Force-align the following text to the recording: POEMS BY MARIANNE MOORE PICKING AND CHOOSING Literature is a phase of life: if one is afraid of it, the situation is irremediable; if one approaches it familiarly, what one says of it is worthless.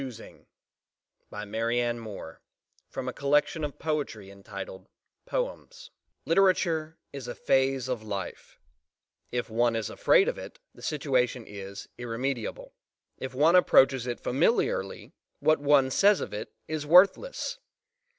POEMS 0.01 0.21
BY 1.29 1.45
MARIANNE 1.45 1.99
MOORE 1.99 2.41
PICKING 2.91 3.07
AND 3.61 4.45
CHOOSING 4.47 5.89
Literature 6.25 6.97
is 7.13 7.27
a 7.27 7.35
phase 7.35 7.87
of 7.87 8.01
life: 8.01 8.57
if 9.31 9.51
one 9.51 9.75
is 9.75 9.91
afraid 9.91 10.27
of 10.27 10.39
it, 10.39 10.57
the 10.73 10.81
situation 10.81 11.45
is 11.45 11.87
irremediable; 11.99 12.73
if 13.19 13.35
one 13.35 13.55
approaches 13.55 14.07
it 14.07 14.19
familiarly, 14.19 15.13
what 15.39 15.59
one 15.59 15.91
says 15.91 16.19
of 16.19 16.33
it 16.33 16.51
is 16.67 16.83
worthless. 16.83 17.59